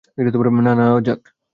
[0.67, 0.73] না
[0.79, 1.21] যাওয়া যাক।